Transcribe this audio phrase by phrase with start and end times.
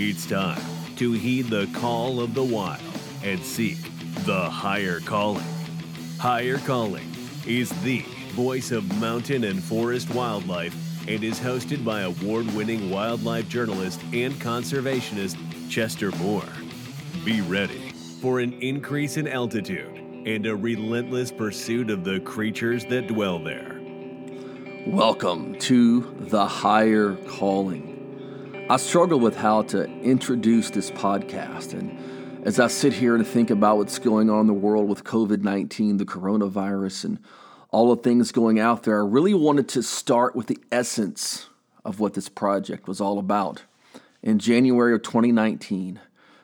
[0.00, 0.62] It's time
[0.94, 2.80] to heed the call of the wild
[3.24, 3.78] and seek
[4.24, 5.42] the higher calling.
[6.20, 7.10] Higher Calling
[7.48, 10.72] is the voice of mountain and forest wildlife
[11.08, 15.36] and is hosted by award winning wildlife journalist and conservationist
[15.68, 16.44] Chester Moore.
[17.24, 17.90] Be ready
[18.22, 23.80] for an increase in altitude and a relentless pursuit of the creatures that dwell there.
[24.86, 27.97] Welcome to the higher calling.
[28.70, 33.48] I struggle with how to introduce this podcast, and as I sit here and think
[33.48, 37.18] about what's going on in the world with COVID 19, the coronavirus, and
[37.70, 41.48] all the things going out there, I really wanted to start with the essence
[41.82, 43.62] of what this project was all about.
[44.22, 45.98] In January of 2019,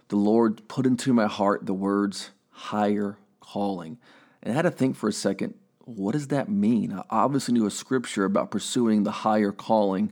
[0.08, 3.98] the Lord put into my heart the words higher calling.
[4.42, 6.94] And I had to think for a second what does that mean?
[6.94, 10.10] I obviously knew a scripture about pursuing the higher calling.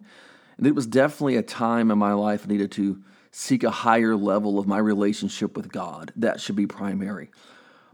[0.65, 4.59] It was definitely a time in my life I needed to seek a higher level
[4.59, 6.13] of my relationship with God.
[6.15, 7.31] That should be primary.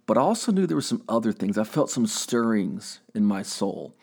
[0.05, 1.57] But I also knew there were some other things.
[1.57, 3.95] I felt some stirrings in my soul.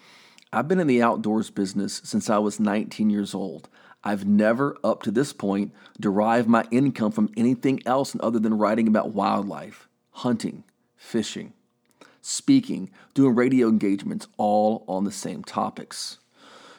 [0.53, 3.69] I've been in the outdoors business since I was 19 years old.
[4.03, 8.87] I've never, up to this point, derived my income from anything else other than writing
[8.87, 10.63] about wildlife, hunting,
[10.95, 11.53] fishing,
[12.21, 16.19] speaking, doing radio engagements, all on the same topics.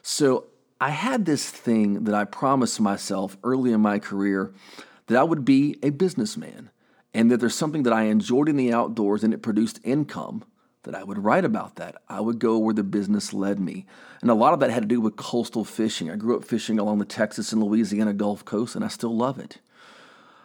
[0.02, 0.46] So
[0.80, 4.52] I had this thing that I promised myself early in my career
[5.06, 6.70] that I would be a businessman
[7.14, 10.44] and that there's something that I enjoyed in the outdoors and it produced income
[10.83, 11.96] that I would write about that.
[12.08, 13.86] I would go where the business led me.
[14.20, 16.10] And a lot of that had to do with coastal fishing.
[16.10, 19.38] I grew up fishing along the Texas and Louisiana Gulf Coast and I still love
[19.38, 19.58] it.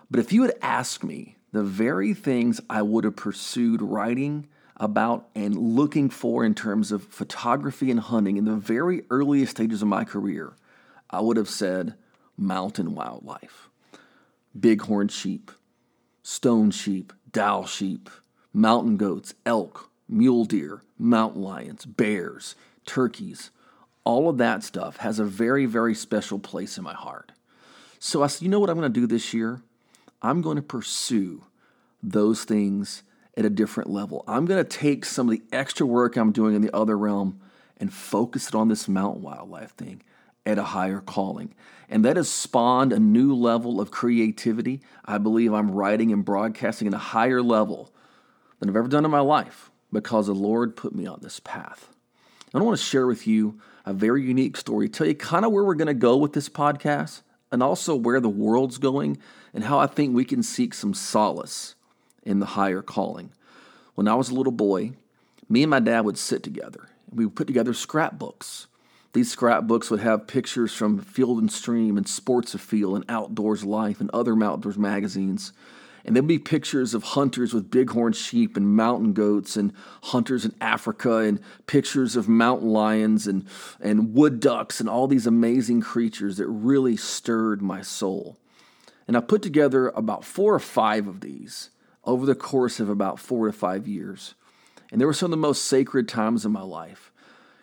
[0.09, 4.47] But if you had asked me the very things I would have pursued writing
[4.81, 9.83] about and looking for in terms of photography and hunting in the very earliest stages
[9.83, 10.53] of my career,
[11.11, 11.93] I would have said
[12.35, 13.69] mountain wildlife,
[14.59, 15.51] bighorn sheep,
[16.23, 18.09] stone sheep, Dall sheep,
[18.51, 23.51] mountain goats, elk, mule deer, mountain lions, bears, turkeys.
[24.03, 27.31] All of that stuff has a very, very special place in my heart.
[27.99, 29.61] So I said, you know what I'm going to do this year?
[30.21, 31.45] I'm going to pursue
[32.03, 33.03] those things
[33.37, 34.23] at a different level.
[34.27, 37.39] I'm going to take some of the extra work I'm doing in the other realm
[37.77, 40.01] and focus it on this mountain wildlife thing
[40.45, 41.53] at a higher calling.
[41.89, 44.81] And that has spawned a new level of creativity.
[45.05, 47.91] I believe I'm writing and broadcasting at a higher level
[48.59, 51.89] than I've ever done in my life because the Lord put me on this path.
[52.53, 55.63] I want to share with you a very unique story, tell you kind of where
[55.63, 57.21] we're going to go with this podcast
[57.51, 59.17] and also where the world's going
[59.53, 61.75] and how I think we can seek some solace
[62.23, 63.31] in the higher calling.
[63.95, 64.93] When I was a little boy,
[65.49, 66.87] me and my dad would sit together.
[67.09, 68.67] And we would put together scrapbooks.
[69.13, 73.99] These scrapbooks would have pictures from Field and Stream and Sports Afield and Outdoors Life
[73.99, 75.51] and other outdoors magazines.
[76.05, 80.55] And there'd be pictures of hunters with bighorn sheep and mountain goats and hunters in
[80.61, 83.45] Africa and pictures of mountain lions and,
[83.79, 88.37] and wood ducks and all these amazing creatures that really stirred my soul.
[89.07, 91.69] And I put together about four or five of these
[92.03, 94.35] over the course of about four to five years.
[94.91, 97.11] And there were some of the most sacred times in my life.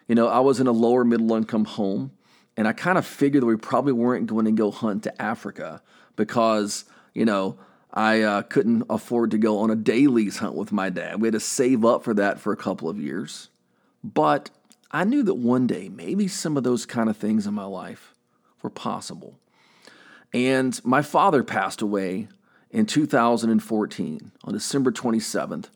[0.07, 2.13] You know, I was in a lower middle income home,
[2.57, 5.83] and I kind of figured that we probably weren't going to go hunt to Africa
[6.17, 6.85] because,
[7.15, 7.59] you know,
[7.93, 11.21] I uh, couldn't afford to go on a dailies hunt with my dad.
[11.21, 13.49] We had to save up for that for a couple of years.
[14.03, 14.51] But
[14.91, 18.15] I knew that one day, maybe some of those kind of things in my life
[18.63, 19.39] were possible.
[20.33, 22.29] And my father passed away
[22.71, 25.67] in 2014 on December 27th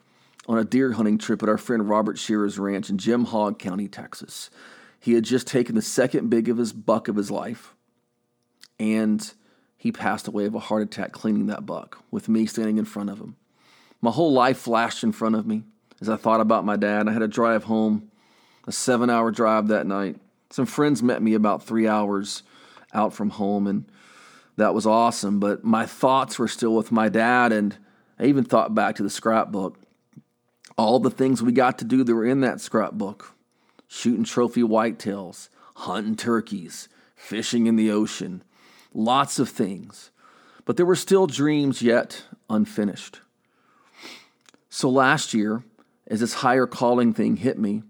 [0.47, 3.89] on a deer hunting trip at our friend Robert Shearer's ranch in Jim Hogg County,
[3.89, 4.51] Texas.
[4.99, 7.75] He had just taken the second big of his buck of his life,
[8.79, 9.33] and
[9.77, 13.11] he passed away of a heart attack cleaning that buck with me standing in front
[13.11, 13.37] of him.
[14.01, 15.63] My whole life flashed in front of me
[16.01, 17.09] as I thought about my dad.
[17.09, 18.11] I had a drive home,
[18.67, 20.17] a seven hour drive that night.
[20.51, 22.43] Some friends met me about three hours
[22.93, 23.85] out from home, and
[24.57, 25.41] that was awesome.
[25.41, 27.77] But my thoughts were still with my dad, and
[28.19, 29.79] I even thought back to the scrapbook.
[30.79, 33.35] All the things we got to do that were in that scrapbook
[33.89, 38.43] shooting trophy whitetails, hunting turkeys, fishing in the ocean,
[38.95, 40.11] lots of things.
[40.65, 43.21] But there were still dreams yet unfinished.
[44.71, 45.63] So last year,
[46.07, 47.83] as this higher calling thing hit me,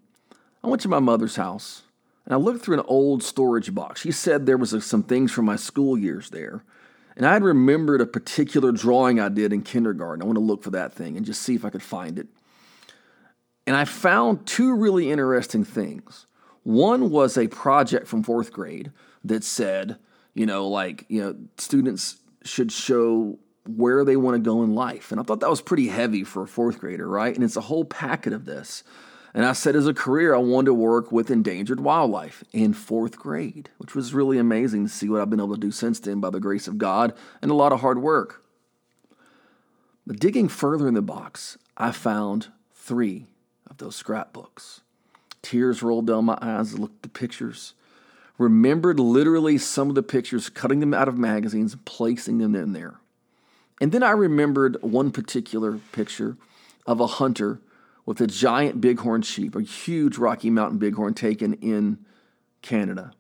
[0.64, 1.82] I went to my mother's house
[2.24, 4.00] and I looked through an old storage box.
[4.00, 6.64] She said there was uh, some things from my school years there.
[7.16, 10.22] And I had remembered a particular drawing I did in kindergarten.
[10.22, 12.26] I want to look for that thing and just see if I could find it.
[13.66, 16.26] And I found two really interesting things.
[16.62, 18.92] One was a project from fourth grade
[19.24, 19.98] that said,
[20.34, 25.12] you know, like, you know, students should show where they want to go in life.
[25.12, 27.34] And I thought that was pretty heavy for a fourth grader, right?
[27.34, 28.82] And it's a whole packet of this.
[29.34, 33.19] And I said, as a career, I wanted to work with endangered wildlife in fourth
[33.19, 36.20] grade, which was really amazing to see what I've been able to do since then
[36.20, 38.44] by the grace of God and a lot of hard work.
[40.06, 43.26] But digging further in the box, I found three
[43.70, 44.82] of those scrapbooks.
[45.40, 47.75] Tears rolled down my eyes as I looked at the pictures.
[48.37, 52.73] Remembered literally some of the pictures, cutting them out of magazines, and placing them in
[52.73, 52.96] there.
[53.81, 56.37] And then I remembered one particular picture
[56.87, 57.61] of a hunter
[58.04, 61.99] with a giant bighorn sheep, a huge Rocky Mountain bighorn taken in
[62.60, 63.12] Canada.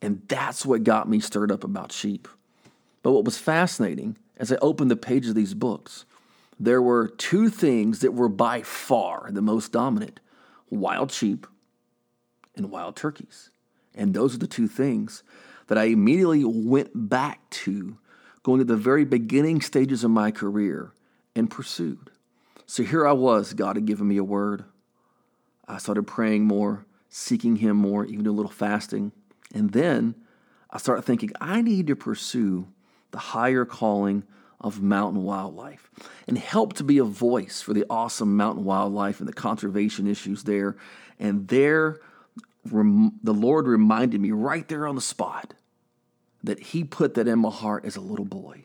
[0.00, 2.28] And that's what got me stirred up about sheep.
[3.02, 6.04] But what was fascinating as I opened the pages of these books,
[6.58, 10.20] there were two things that were by far the most dominant
[10.70, 11.46] wild sheep
[12.56, 13.50] and wild turkeys.
[13.94, 15.22] And those are the two things
[15.68, 17.98] that I immediately went back to
[18.42, 20.92] going at the very beginning stages of my career
[21.34, 22.10] and pursued.
[22.66, 24.64] So here I was, God had given me a word.
[25.68, 29.12] I started praying more, seeking Him more, even a little fasting.
[29.54, 30.14] And then
[30.70, 32.68] I started thinking, I need to pursue
[33.10, 34.24] the higher calling
[34.60, 35.90] of mountain wildlife
[36.26, 40.44] and help to be a voice for the awesome mountain wildlife and the conservation issues
[40.44, 40.76] there.
[41.20, 42.00] And there,
[42.64, 45.54] the Lord reminded me right there on the spot
[46.42, 48.64] that He put that in my heart as a little boy.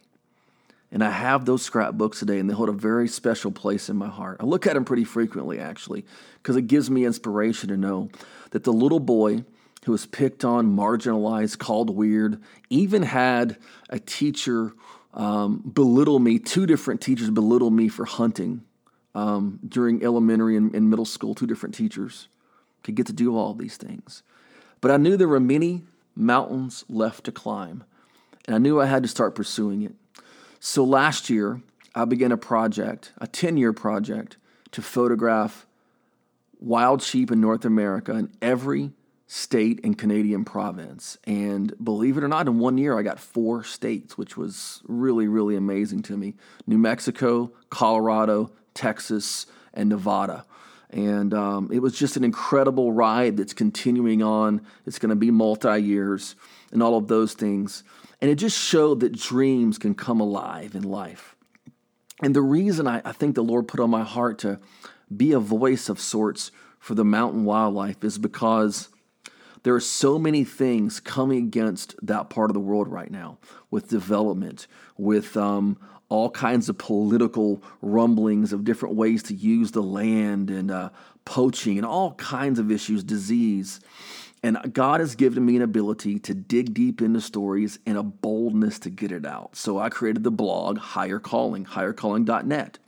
[0.91, 4.07] And I have those scrapbooks today, and they hold a very special place in my
[4.07, 4.37] heart.
[4.39, 6.03] I look at them pretty frequently, actually,
[6.41, 8.09] because it gives me inspiration to know
[8.51, 9.43] that the little boy
[9.85, 13.57] who was picked on, marginalized, called weird, even had
[13.89, 14.73] a teacher
[15.13, 18.63] um, belittle me, two different teachers belittle me for hunting
[19.15, 22.27] um, during elementary and, and middle school, two different teachers
[22.83, 24.23] could get to do all these things.
[24.81, 25.83] But I knew there were many
[26.15, 27.83] mountains left to climb,
[28.45, 29.93] and I knew I had to start pursuing it.
[30.59, 31.61] So last year,
[31.95, 34.37] I began a project, a 10 year project,
[34.71, 35.65] to photograph
[36.59, 38.91] wild sheep in North America in every
[39.25, 41.17] state and Canadian province.
[41.25, 45.27] And believe it or not, in one year, I got four states, which was really,
[45.27, 46.33] really amazing to me
[46.67, 50.45] New Mexico, Colorado, Texas, and Nevada.
[50.91, 54.61] And um, it was just an incredible ride that's continuing on.
[54.85, 56.35] It's going to be multi years
[56.71, 57.83] and all of those things.
[58.21, 61.35] And it just showed that dreams can come alive in life.
[62.21, 64.59] And the reason I, I think the Lord put on my heart to
[65.15, 68.89] be a voice of sorts for the mountain wildlife is because
[69.63, 73.37] there are so many things coming against that part of the world right now
[73.69, 75.77] with development, with um,
[76.09, 80.89] all kinds of political rumblings of different ways to use the land and uh,
[81.23, 83.79] poaching and all kinds of issues, disease.
[84.41, 88.79] And God has given me an ability to dig deep into stories and a boldness
[88.79, 89.55] to get it out.
[89.55, 92.79] So I created the blog Higher Calling, highercalling.net.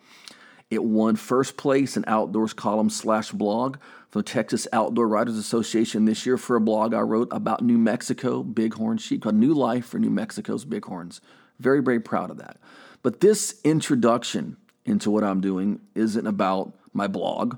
[0.71, 3.77] It won first place in outdoors column slash blog
[4.09, 7.77] from the Texas Outdoor Writers Association this year for a blog I wrote about New
[7.77, 11.19] Mexico bighorn sheep called New Life for New Mexico's Bighorns.
[11.59, 12.57] Very, very proud of that.
[13.03, 17.57] But this introduction into what I'm doing isn't about my blog,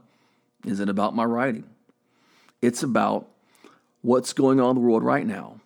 [0.66, 1.66] isn't about my writing.
[2.62, 3.28] It's about
[4.02, 5.60] what's going on in the world right now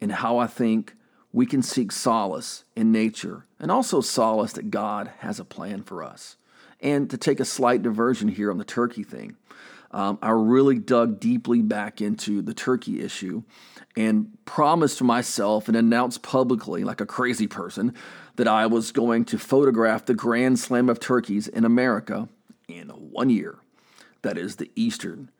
[0.00, 0.94] and how I think
[1.32, 6.02] we can seek solace in nature and also solace that God has a plan for
[6.02, 6.36] us.
[6.80, 9.36] And to take a slight diversion here on the turkey thing,
[9.92, 13.42] um, I really dug deeply back into the turkey issue
[13.96, 17.94] and promised myself and announced publicly, like a crazy person,
[18.40, 22.26] that I was going to photograph the Grand Slam of turkeys in America
[22.68, 23.58] in one year.
[24.22, 25.30] That is the Eastern,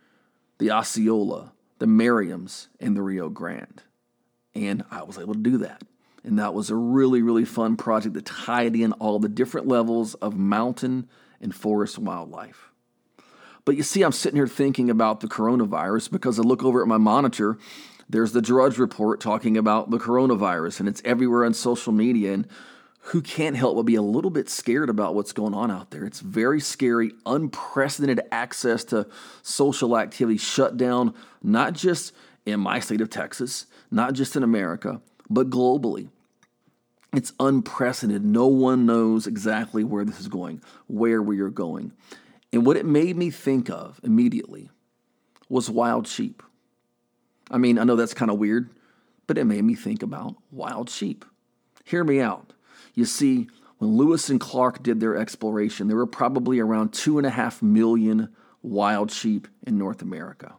[0.58, 3.82] the Osceola, the Merriams, and the Rio Grande.
[4.54, 5.80] And I was able to do that.
[6.24, 10.12] And that was a really, really fun project that tied in all the different levels
[10.16, 11.08] of mountain
[11.40, 12.70] and forest wildlife.
[13.64, 16.86] But you see, I'm sitting here thinking about the coronavirus because I look over at
[16.86, 17.56] my monitor.
[18.10, 22.34] There's the Drudge Report talking about the coronavirus, and it's everywhere on social media.
[22.34, 22.46] And
[23.00, 26.04] who can't help but be a little bit scared about what's going on out there.
[26.04, 29.06] It's very scary, unprecedented access to
[29.42, 32.12] social activity shut down, not just
[32.44, 36.08] in my state of Texas, not just in America, but globally.
[37.12, 38.24] It's unprecedented.
[38.24, 41.92] No one knows exactly where this is going, where we are going.
[42.52, 44.70] And what it made me think of immediately
[45.48, 46.42] was wild sheep.
[47.50, 48.70] I mean, I know that's kind of weird,
[49.26, 51.24] but it made me think about wild sheep.
[51.84, 52.52] Hear me out.
[52.94, 57.26] You see, when Lewis and Clark did their exploration, there were probably around two and
[57.26, 58.28] a half million
[58.62, 60.56] wild sheep in North America.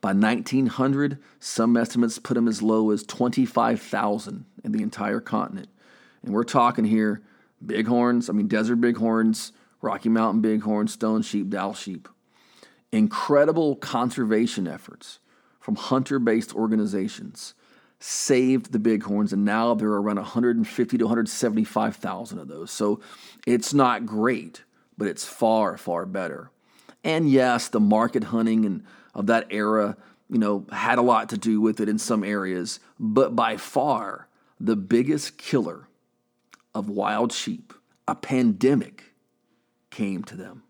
[0.00, 5.68] By 1900, some estimates put them as low as 25,000 in the entire continent.
[6.24, 7.22] And we're talking here
[7.60, 12.08] bighorns, I mean, desert bighorns, Rocky Mountain bighorns, stone sheep, Dall sheep.
[12.90, 15.20] Incredible conservation efforts
[15.60, 17.54] from hunter based organizations
[18.02, 22.70] saved the bighorns, and now there are around 150 to 175,000 of those.
[22.70, 23.00] So
[23.46, 24.64] it's not great,
[24.98, 26.50] but it's far, far better.
[27.04, 29.96] And yes, the market hunting and of that era,
[30.28, 34.28] you know, had a lot to do with it in some areas, but by far
[34.58, 35.88] the biggest killer
[36.74, 37.72] of wild sheep,
[38.08, 39.12] a pandemic
[39.90, 40.62] came to them.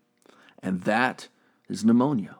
[0.61, 1.29] And that
[1.67, 2.37] is pneumonia.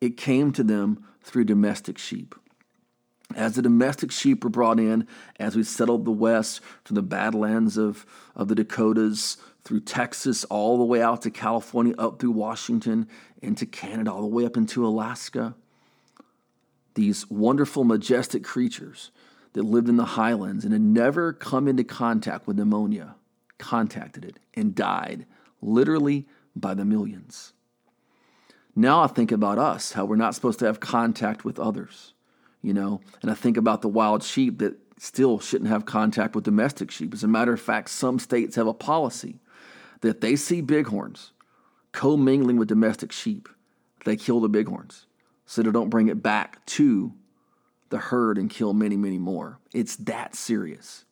[0.00, 2.34] It came to them through domestic sheep.
[3.38, 5.06] As the domestic sheep were brought in,
[5.38, 8.04] as we settled the West from the badlands of,
[8.34, 13.06] of the Dakotas through Texas, all the way out to California, up through Washington,
[13.40, 15.54] into Canada, all the way up into Alaska,
[16.94, 19.12] these wonderful, majestic creatures
[19.52, 23.14] that lived in the highlands and had never come into contact with pneumonia
[23.58, 25.26] contacted it and died
[25.62, 26.26] literally
[26.56, 27.52] by the millions.
[28.74, 32.14] Now I think about us, how we're not supposed to have contact with others,
[32.62, 36.44] you know, and I think about the wild sheep that still shouldn't have contact with
[36.44, 37.14] domestic sheep.
[37.14, 39.40] As a matter of fact, some states have a policy
[40.00, 41.32] that they see bighorns
[41.92, 43.48] commingling with domestic sheep,
[44.04, 45.06] they kill the bighorns
[45.46, 47.12] so they don't bring it back to
[47.88, 49.58] the herd and kill many, many more.
[49.72, 51.04] It's that serious.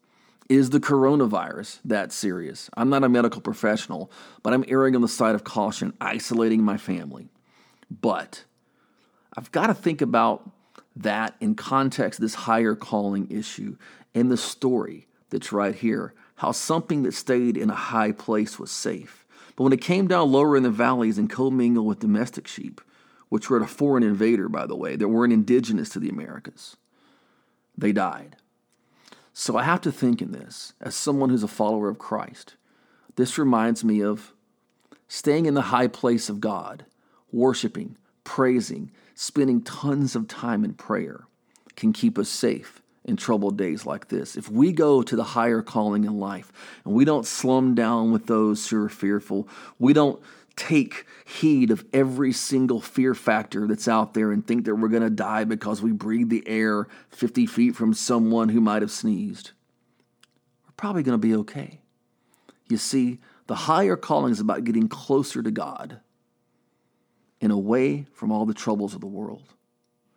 [0.48, 2.70] Is the coronavirus that serious?
[2.76, 4.12] I'm not a medical professional,
[4.42, 7.30] but I'm erring on the side of caution, isolating my family.
[7.90, 8.44] But
[9.36, 10.48] I've got to think about
[10.96, 13.76] that in context, this higher calling issue,
[14.14, 18.70] and the story that's right here how something that stayed in a high place was
[18.70, 19.24] safe.
[19.56, 22.80] But when it came down lower in the valleys and commingled with domestic sheep,
[23.30, 26.76] which were a foreign invader, by the way, that weren't indigenous to the Americas,
[27.76, 28.36] they died.
[29.32, 32.54] So I have to think in this, as someone who's a follower of Christ,
[33.16, 34.32] this reminds me of
[35.08, 36.84] staying in the high place of God,
[37.32, 41.26] worshiping, praising, spending tons of time in prayer
[41.74, 44.36] can keep us safe in troubled days like this.
[44.36, 46.52] If we go to the higher calling in life
[46.84, 50.20] and we don't slum down with those who are fearful, we don't
[50.54, 55.02] take heed of every single fear factor that's out there and think that we're going
[55.02, 59.52] to die because we breathe the air 50 feet from someone who might have sneezed,
[60.66, 61.80] we're probably going to be okay.
[62.68, 66.00] You see, the higher calling is about getting closer to God
[67.46, 69.54] and away from all the troubles of the world.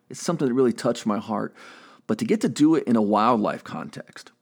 [0.08, 1.54] It's something that really touched my heart.
[2.08, 4.32] But to get to do it in a wildlife context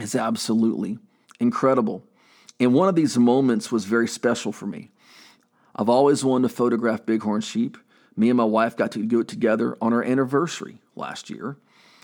[0.00, 0.96] is absolutely
[1.38, 2.02] incredible.
[2.58, 4.92] And one of these moments was very special for me.
[5.76, 7.76] I've always wanted to photograph bighorn sheep.
[8.16, 11.58] Me and my wife got to do it together on our anniversary last year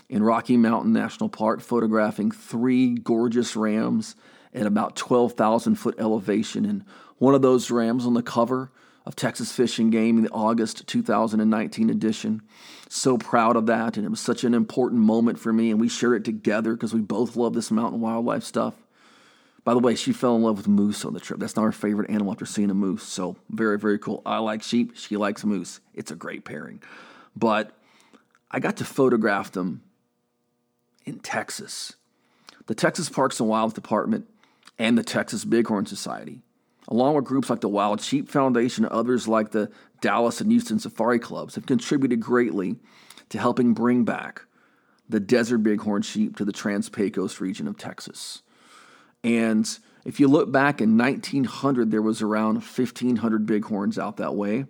[0.09, 4.15] in Rocky Mountain National Park, photographing three gorgeous rams
[4.53, 6.65] at about 12,000 foot elevation.
[6.65, 6.85] And
[7.17, 8.69] one of those rams on the cover
[9.05, 12.41] of Texas Fish and Game in the August 2019 edition.
[12.89, 15.89] So proud of that, and it was such an important moment for me, and we
[15.89, 18.75] shared it together because we both love this mountain wildlife stuff.
[19.63, 21.39] By the way, she fell in love with moose on the trip.
[21.39, 23.03] That's not her favorite animal after seeing a moose.
[23.03, 24.21] So, very, very cool.
[24.25, 24.93] I like sheep.
[24.95, 25.79] She likes moose.
[25.93, 26.81] It's a great pairing.
[27.35, 27.71] But
[28.49, 29.83] I got to photograph them
[31.05, 31.93] in Texas.
[32.65, 34.27] The Texas Parks and Wildlife Department
[34.79, 36.41] and the Texas Bighorn Society
[36.87, 39.71] along with groups like the Wild Sheep Foundation and others like the
[40.01, 42.77] Dallas and Houston Safari Clubs, have contributed greatly
[43.29, 44.43] to helping bring back
[45.07, 48.41] the desert bighorn sheep to the Trans Pecos region of Texas.
[49.23, 49.69] And
[50.05, 54.65] if you look back in 1900, there was around 1,500 bighorns out that way.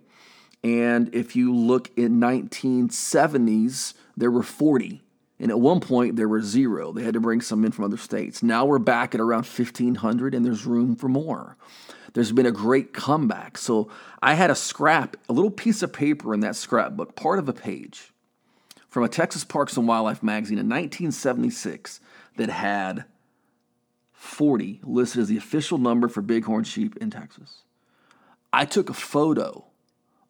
[0.62, 5.02] And if you look in 1970s, there were 40.
[5.40, 6.92] And at one point, there were zero.
[6.92, 8.42] They had to bring some in from other states.
[8.42, 11.56] Now we're back at around 1,500, and there's room for more
[12.12, 13.58] there's been a great comeback.
[13.58, 13.90] So
[14.22, 17.52] I had a scrap, a little piece of paper in that scrapbook, part of a
[17.52, 18.12] page
[18.88, 22.00] from a Texas Parks and Wildlife magazine in 1976
[22.36, 23.04] that had
[24.12, 27.62] 40 listed as the official number for bighorn sheep in Texas.
[28.52, 29.64] I took a photo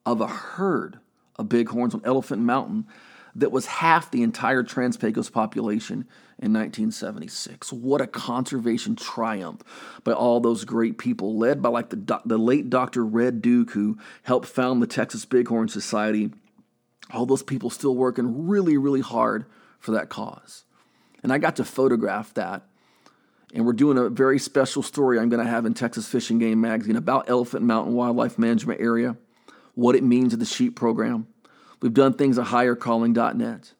[0.06, 1.00] of a herd
[1.36, 2.86] of bighorns on Elephant Mountain
[3.34, 6.06] that was half the entire Trans Pecos population
[6.38, 7.72] in 1976.
[7.72, 9.62] What a conservation triumph
[10.04, 13.04] by all those great people, led by like the, the late Dr.
[13.04, 16.30] Red Duke, who helped found the Texas Bighorn Society.
[17.12, 19.46] All those people still working really, really hard
[19.78, 20.64] for that cause.
[21.22, 22.66] And I got to photograph that.
[23.54, 26.40] And we're doing a very special story I'm going to have in Texas Fish and
[26.40, 29.16] Game magazine about Elephant Mountain Wildlife Management Area,
[29.74, 31.26] what it means to the sheep program
[31.82, 33.74] We've done things at highercalling.net.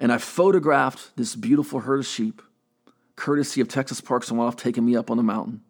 [0.00, 2.42] And I photographed this beautiful herd of sheep
[3.14, 5.62] courtesy of Texas Parks and Wildlife taking me up on the mountain.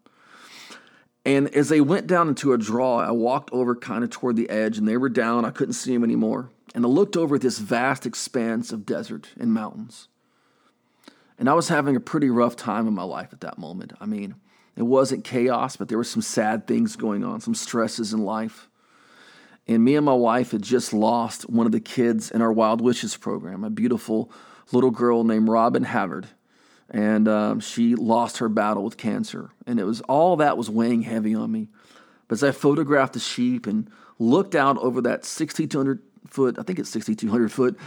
[1.24, 4.48] And as they went down into a draw, I walked over kind of toward the
[4.50, 5.44] edge, and they were down.
[5.44, 6.50] I couldn't see them anymore.
[6.74, 10.08] And I looked over at this vast expanse of desert and mountains.
[11.38, 13.92] And I was having a pretty rough time in my life at that moment.
[14.00, 14.36] I mean,
[14.76, 18.68] it wasn't chaos, but there were some sad things going on, some stresses in life.
[19.68, 22.80] And me and my wife had just lost one of the kids in our Wild
[22.80, 24.30] Wishes program, a beautiful
[24.70, 26.28] little girl named Robin Havard
[26.90, 29.50] and um, she lost her battle with cancer.
[29.66, 31.68] And it was all that was weighing heavy on me.
[32.28, 36.78] But as I photographed the sheep and looked out over that 6,200 foot, I think
[36.78, 37.78] it's 6,200 foot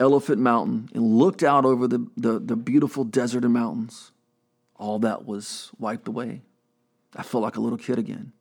[0.00, 4.12] Elephant Mountain, and looked out over the, the, the beautiful desert and mountains,
[4.76, 6.42] all that was wiped away.
[7.16, 8.32] I felt like a little kid again.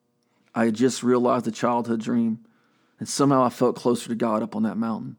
[0.54, 2.40] I had just realized a childhood dream,
[3.00, 5.18] and somehow I felt closer to God up on that mountain.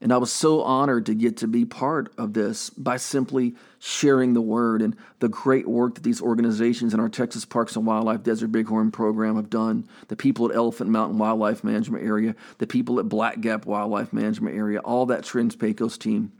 [0.00, 4.34] And I was so honored to get to be part of this by simply sharing
[4.34, 8.22] the word and the great work that these organizations in our Texas Parks and Wildlife
[8.22, 9.88] Desert Bighorn program have done.
[10.08, 14.56] The people at Elephant Mountain Wildlife Management Area, the people at Black Gap Wildlife Management
[14.56, 16.32] Area, all that Trans Pecos team.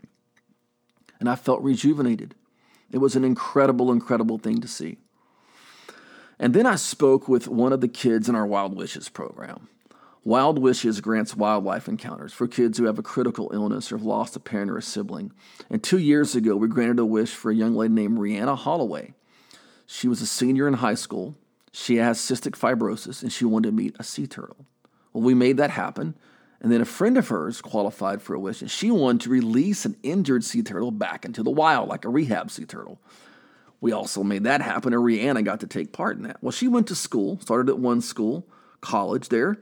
[1.19, 2.35] And I felt rejuvenated.
[2.91, 4.99] It was an incredible, incredible thing to see.
[6.39, 9.69] And then I spoke with one of the kids in our Wild Wishes program.
[10.25, 14.37] Wild Wishes grants wildlife encounters for kids who have a critical illness or have lost
[14.37, 15.33] a parent or a sibling.
[15.69, 19.13] And two years ago, we granted a wish for a young lady named Rihanna Holloway.
[19.87, 21.37] She was a senior in high school.
[21.73, 24.65] She has cystic fibrosis and she wanted to meet a sea turtle.
[25.13, 26.15] Well, we made that happen.
[26.59, 29.85] And then a friend of hers qualified for a wish and she wanted to release
[29.85, 32.99] an injured sea turtle back into the wild, like a rehab sea turtle.
[33.83, 36.43] We also made that happen, and Rihanna got to take part in that.
[36.43, 38.47] Well, she went to school, started at one school,
[38.81, 39.59] college there,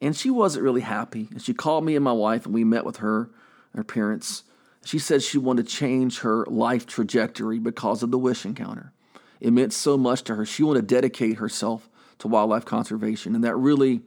[0.00, 1.28] and she wasn't really happy.
[1.30, 3.30] And she called me and my wife, and we met with her,
[3.74, 4.44] her parents.
[4.84, 8.92] She said she wanted to change her life trajectory because of the wish encounter.
[9.40, 10.46] It meant so much to her.
[10.46, 11.88] She wanted to dedicate herself
[12.18, 14.02] to wildlife conservation, and that really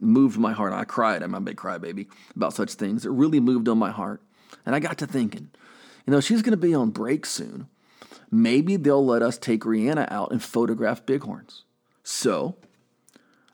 [0.00, 0.72] moved my heart.
[0.72, 1.22] I cried.
[1.22, 3.04] I'm a big crybaby about such things.
[3.04, 4.22] It really moved on my heart.
[4.64, 5.50] And I got to thinking,
[6.06, 7.66] you know, she's going to be on break soon.
[8.30, 11.64] Maybe they'll let us take Rihanna out and photograph bighorns.
[12.02, 12.56] So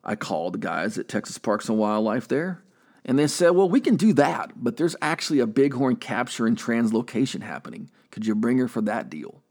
[0.05, 2.63] I called the guys at Texas Parks and Wildlife there,
[3.05, 6.57] and they said, Well, we can do that, but there's actually a bighorn capture and
[6.57, 7.91] translocation happening.
[8.11, 9.43] Could you bring her for that deal?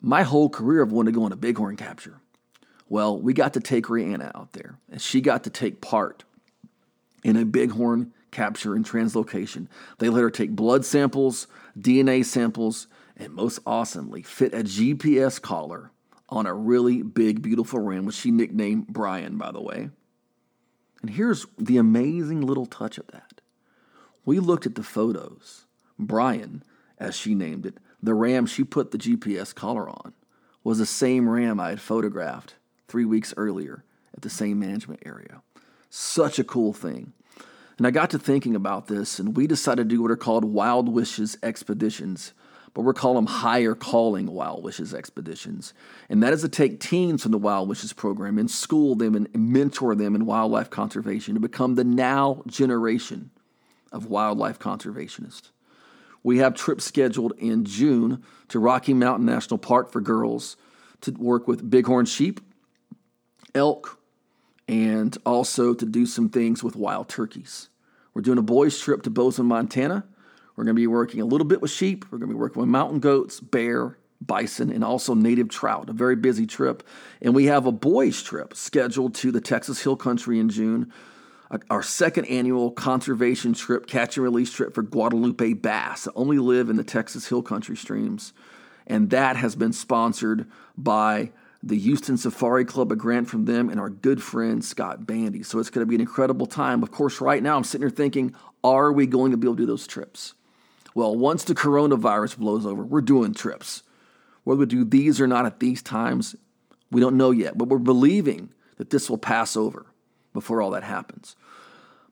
[0.00, 2.20] My whole career I've wanted to go on a bighorn capture.
[2.88, 6.24] Well, we got to take Rihanna out there, and she got to take part
[7.24, 9.68] in a bighorn capture and translocation.
[9.98, 11.46] They let her take blood samples,
[11.78, 15.91] DNA samples, and most awesomely, fit a GPS collar
[16.32, 19.90] on a really big, beautiful ram, which she nicknamed Brian, by the way.
[21.02, 23.42] And here's the amazing little touch of that.
[24.24, 25.66] We looked at the photos.
[25.98, 26.62] Brian,
[26.98, 30.14] as she named it, the ram she put the GPS collar on,
[30.64, 32.54] was the same ram I had photographed
[32.88, 35.42] three weeks earlier at the same management area.
[35.90, 37.12] Such a cool thing.
[37.76, 40.46] And I got to thinking about this, and we decided to do what are called
[40.46, 42.32] Wild Wishes expeditions
[42.74, 45.74] but we're calling them higher calling Wild Wishes expeditions.
[46.08, 49.28] And that is to take teens from the Wild Wishes program and school them and
[49.34, 53.30] mentor them in wildlife conservation to become the now generation
[53.90, 55.50] of wildlife conservationists.
[56.22, 60.56] We have trips scheduled in June to Rocky Mountain National Park for girls
[61.02, 62.40] to work with bighorn sheep,
[63.54, 63.98] elk,
[64.68, 67.68] and also to do some things with wild turkeys.
[68.14, 70.04] We're doing a boys' trip to Bozeman, Montana
[70.56, 72.04] we're going to be working a little bit with sheep.
[72.10, 75.88] We're going to be working with mountain goats, bear, bison, and also native trout.
[75.88, 76.82] A very busy trip.
[77.20, 80.92] And we have a boys' trip scheduled to the Texas Hill Country in June.
[81.70, 86.70] Our second annual conservation trip, catch and release trip for Guadalupe bass that only live
[86.70, 88.32] in the Texas Hill Country streams.
[88.86, 91.30] And that has been sponsored by
[91.62, 95.42] the Houston Safari Club, a grant from them, and our good friend Scott Bandy.
[95.42, 96.82] So it's going to be an incredible time.
[96.82, 98.34] Of course, right now I'm sitting here thinking,
[98.64, 100.34] are we going to be able to do those trips?
[100.94, 103.82] Well, once the coronavirus blows over, we're doing trips.
[104.44, 106.36] Whether we do these or not at these times,
[106.90, 109.86] we don't know yet, but we're believing that this will pass over
[110.32, 111.36] before all that happens.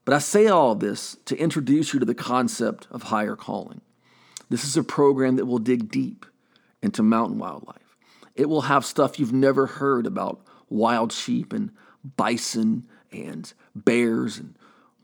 [0.05, 3.81] But I say all of this to introduce you to the concept of higher calling.
[4.49, 6.27] This is a program that will dig deep
[6.83, 7.97] into mountain wildlife.
[8.35, 11.71] It will have stuff you've never heard about wild sheep and
[12.17, 14.57] bison and bears and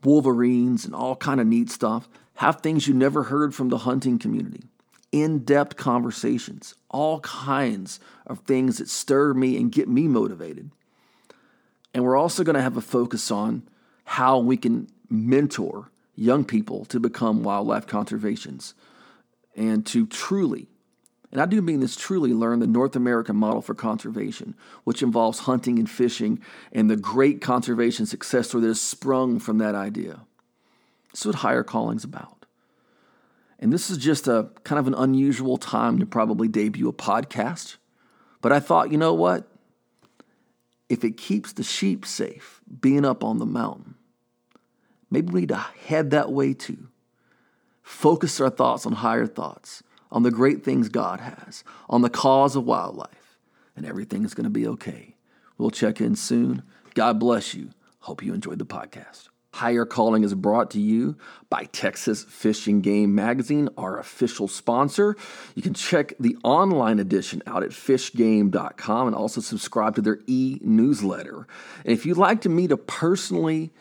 [0.03, 4.19] wolverines and all kind of neat stuff have things you never heard from the hunting
[4.19, 4.63] community,
[5.11, 10.69] in depth conversations, all kinds of things that stir me and get me motivated.
[11.93, 13.63] And we're also going to have a focus on
[14.05, 18.73] how we can mentor young people to become wildlife conservations
[19.55, 20.67] and to truly
[21.31, 25.39] and I do mean this truly, learn the North American model for conservation, which involves
[25.39, 26.39] hunting and fishing,
[26.71, 30.21] and the great conservation success story that has sprung from that idea.
[31.11, 32.45] This is what higher calling's about.
[33.59, 37.75] And this is just a kind of an unusual time to probably debut a podcast.
[38.41, 39.47] But I thought, you know what?
[40.87, 43.95] If it keeps the sheep safe, being up on the mountain,
[45.09, 46.87] maybe we need to head that way too.
[47.81, 52.55] Focus our thoughts on higher thoughts on the great things God has, on the cause
[52.55, 53.37] of wildlife,
[53.75, 55.15] and everything is going to be okay.
[55.57, 56.63] We'll check in soon.
[56.93, 57.69] God bless you.
[57.99, 59.29] Hope you enjoyed the podcast.
[59.57, 61.17] Higher Calling is brought to you
[61.49, 65.15] by Texas Fish and Game Magazine, our official sponsor.
[65.55, 70.59] You can check the online edition out at fishgame.com and also subscribe to their e
[70.61, 71.47] newsletter.
[71.83, 73.71] And if you'd like to meet a personally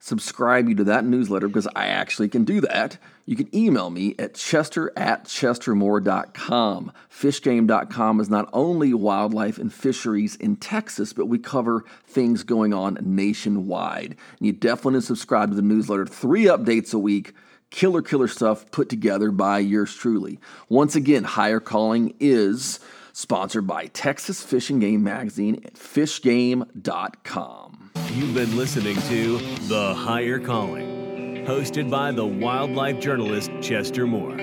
[0.00, 4.16] subscribe you to that newsletter because I actually can do that, you can email me
[4.18, 6.92] at chester at chestermoore.com.
[7.10, 12.98] Fishgame.com is not only wildlife and fisheries in Texas, but we cover things going on
[13.02, 14.16] nationwide.
[14.38, 16.06] And you definitely subscribe to the newsletter.
[16.06, 17.34] Three updates a week.
[17.70, 20.40] Killer, killer stuff put together by yours truly.
[20.68, 22.80] Once again, Higher Calling is
[23.12, 27.79] sponsored by Texas Fish and Game Magazine at fishgame.com.
[28.12, 34.36] You've been listening to The Higher Calling, hosted by the wildlife journalist Chester Moore.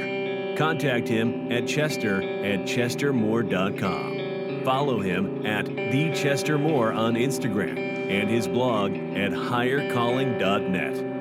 [0.55, 4.63] Contact him at chester at chestermoore.com.
[4.63, 11.16] Follow him at The Chester Moore on Instagram and his blog at highercalling.net.